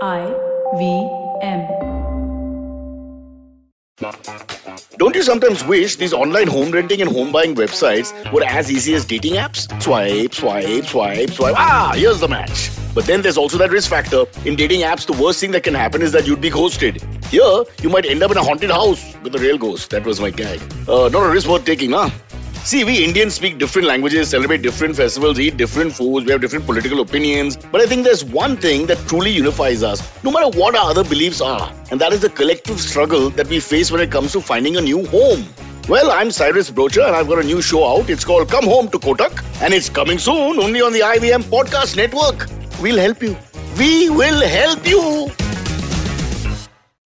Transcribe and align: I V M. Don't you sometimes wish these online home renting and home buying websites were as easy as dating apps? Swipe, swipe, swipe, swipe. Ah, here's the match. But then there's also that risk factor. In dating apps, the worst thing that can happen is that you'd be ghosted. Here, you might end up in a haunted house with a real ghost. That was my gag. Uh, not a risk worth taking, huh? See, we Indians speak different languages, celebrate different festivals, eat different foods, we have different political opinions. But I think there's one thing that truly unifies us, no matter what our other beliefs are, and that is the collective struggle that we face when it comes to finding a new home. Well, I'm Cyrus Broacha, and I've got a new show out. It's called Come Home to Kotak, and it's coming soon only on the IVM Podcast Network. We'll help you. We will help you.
I 0.00 0.32
V 0.76 1.10
M. 1.42 1.66
Don't 4.96 5.16
you 5.16 5.22
sometimes 5.24 5.64
wish 5.64 5.96
these 5.96 6.12
online 6.12 6.46
home 6.46 6.70
renting 6.70 7.00
and 7.00 7.10
home 7.10 7.32
buying 7.32 7.56
websites 7.56 8.12
were 8.32 8.44
as 8.44 8.70
easy 8.70 8.94
as 8.94 9.04
dating 9.04 9.34
apps? 9.34 9.66
Swipe, 9.82 10.32
swipe, 10.34 10.84
swipe, 10.84 11.30
swipe. 11.30 11.54
Ah, 11.56 11.94
here's 11.96 12.20
the 12.20 12.28
match. 12.28 12.70
But 12.94 13.06
then 13.06 13.22
there's 13.22 13.36
also 13.36 13.58
that 13.58 13.70
risk 13.70 13.90
factor. 13.90 14.24
In 14.44 14.54
dating 14.54 14.82
apps, 14.82 15.04
the 15.04 15.20
worst 15.20 15.40
thing 15.40 15.50
that 15.50 15.64
can 15.64 15.74
happen 15.74 16.00
is 16.00 16.12
that 16.12 16.28
you'd 16.28 16.40
be 16.40 16.50
ghosted. 16.50 17.02
Here, 17.24 17.64
you 17.82 17.88
might 17.88 18.06
end 18.06 18.22
up 18.22 18.30
in 18.30 18.36
a 18.36 18.42
haunted 18.42 18.70
house 18.70 19.16
with 19.24 19.34
a 19.34 19.38
real 19.38 19.58
ghost. 19.58 19.90
That 19.90 20.04
was 20.04 20.20
my 20.20 20.30
gag. 20.30 20.60
Uh, 20.88 21.08
not 21.08 21.24
a 21.24 21.30
risk 21.30 21.48
worth 21.48 21.64
taking, 21.64 21.90
huh? 21.90 22.10
See, 22.64 22.84
we 22.84 23.02
Indians 23.02 23.34
speak 23.34 23.58
different 23.58 23.88
languages, 23.88 24.28
celebrate 24.28 24.60
different 24.60 24.94
festivals, 24.94 25.38
eat 25.40 25.56
different 25.56 25.94
foods, 25.94 26.26
we 26.26 26.32
have 26.32 26.40
different 26.42 26.66
political 26.66 27.00
opinions. 27.00 27.56
But 27.56 27.80
I 27.80 27.86
think 27.86 28.04
there's 28.04 28.22
one 28.24 28.56
thing 28.56 28.86
that 28.86 28.98
truly 29.08 29.30
unifies 29.30 29.82
us, 29.82 30.02
no 30.22 30.30
matter 30.30 30.56
what 30.58 30.74
our 30.74 30.90
other 30.90 31.02
beliefs 31.02 31.40
are, 31.40 31.72
and 31.90 31.98
that 32.00 32.12
is 32.12 32.20
the 32.20 32.28
collective 32.28 32.78
struggle 32.78 33.30
that 33.30 33.48
we 33.48 33.58
face 33.60 33.90
when 33.90 34.02
it 34.02 34.10
comes 34.10 34.32
to 34.32 34.40
finding 34.42 34.76
a 34.76 34.82
new 34.82 35.06
home. 35.06 35.46
Well, 35.88 36.10
I'm 36.10 36.30
Cyrus 36.30 36.70
Broacha, 36.70 37.06
and 37.06 37.16
I've 37.16 37.28
got 37.28 37.38
a 37.38 37.46
new 37.46 37.62
show 37.62 37.88
out. 37.88 38.10
It's 38.10 38.24
called 38.24 38.50
Come 38.50 38.66
Home 38.66 38.88
to 38.90 38.98
Kotak, 38.98 39.42
and 39.62 39.72
it's 39.72 39.88
coming 39.88 40.18
soon 40.18 40.58
only 40.58 40.82
on 40.82 40.92
the 40.92 41.00
IVM 41.00 41.44
Podcast 41.44 41.96
Network. 41.96 42.48
We'll 42.82 42.98
help 42.98 43.22
you. 43.22 43.34
We 43.78 44.10
will 44.10 44.46
help 44.46 44.86
you. 44.86 45.47